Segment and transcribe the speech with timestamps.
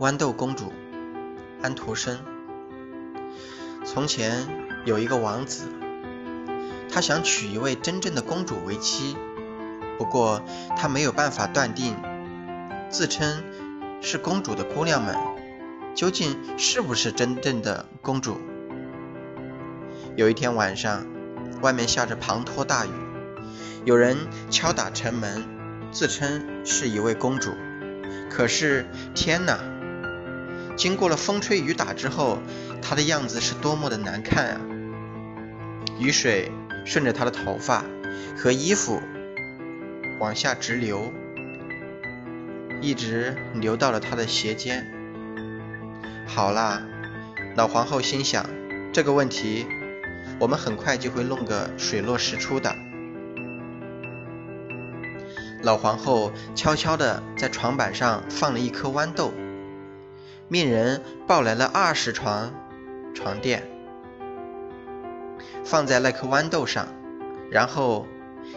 [0.00, 0.72] 豌豆公主，
[1.60, 2.20] 安徒生。
[3.84, 4.46] 从前
[4.84, 5.64] 有一个王子，
[6.88, 9.16] 他想娶一位真正的公主为妻，
[9.98, 10.40] 不过
[10.76, 11.96] 他没有办法断定，
[12.88, 13.42] 自称
[14.00, 15.16] 是公主的姑娘们
[15.96, 18.40] 究竟是不是真正的公主。
[20.14, 21.04] 有一天晚上，
[21.60, 22.90] 外面下着滂沱大雨，
[23.84, 24.16] 有人
[24.48, 25.42] 敲打城门，
[25.90, 27.50] 自称是一位公主。
[28.30, 29.58] 可是天哪！
[30.78, 32.38] 经过了风吹雨打之后，
[32.80, 34.60] 她的样子是多么的难看啊！
[35.98, 36.52] 雨水
[36.84, 37.84] 顺着她的头发
[38.36, 39.02] 和衣服
[40.20, 41.12] 往下直流，
[42.80, 44.86] 一直流到了她的鞋尖。
[46.28, 46.80] 好啦，
[47.56, 48.48] 老皇后心想，
[48.92, 49.66] 这个问题
[50.38, 52.72] 我们很快就会弄个水落石出的。
[55.64, 59.34] 老皇后悄悄地在床板上放了一颗豌豆。
[60.50, 62.54] 命人抱来了二十床
[63.14, 63.68] 床垫，
[65.62, 66.88] 放在那颗豌豆上，
[67.50, 68.08] 然后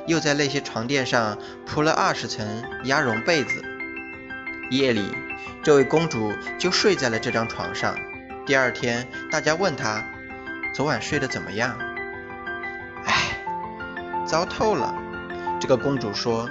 [0.08, 3.62] 又在那些床垫上铺了二十层鸭绒被子。
[4.70, 5.04] 夜里，
[5.62, 7.94] 这位公主就睡在了这张床上。
[8.46, 10.02] 第二天，大家问她
[10.74, 11.78] 昨晚睡得怎么样？
[13.04, 13.44] 唉，
[14.26, 14.96] 糟透了。
[15.60, 16.50] 这个公主说：“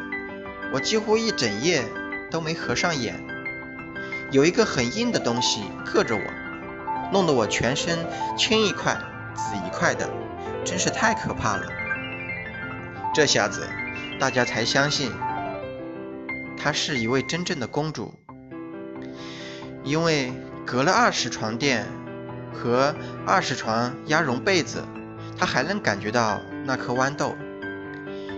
[0.70, 1.82] 我几乎一整夜
[2.30, 3.26] 都没合上眼。”
[4.30, 6.22] 有一个很硬的东西硌着我，
[7.12, 7.98] 弄得我全身
[8.36, 8.96] 青一块
[9.34, 10.08] 紫一块的，
[10.64, 11.66] 真是太可怕了。
[13.12, 13.68] 这下子
[14.20, 15.10] 大家才相信，
[16.56, 18.14] 她是一位真正的公主，
[19.82, 20.32] 因为
[20.64, 21.86] 隔了二十床垫
[22.52, 22.94] 和
[23.26, 24.84] 二十床鸭绒被子，
[25.36, 27.34] 她还能感觉到那颗豌豆。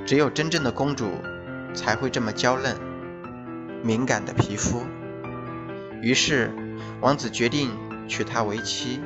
[0.07, 1.11] 只有真正的公主
[1.75, 2.77] 才会这么娇嫩、
[3.83, 4.83] 敏感的皮肤。
[6.03, 6.51] 于是，
[7.01, 7.71] 王子决定
[8.09, 9.01] 娶她为妻。